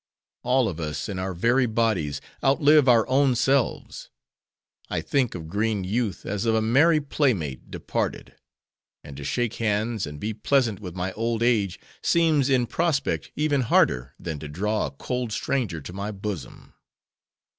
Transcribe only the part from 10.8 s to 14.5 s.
my old age, seems in prospect even harder, than to